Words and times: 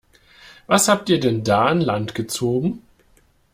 Was 0.65 0.87
habt 0.87 1.09
ihr 1.09 1.19
denn 1.19 1.43
da 1.43 1.65
an 1.65 1.79
Land 1.79 2.15
gezogen? 2.15 2.81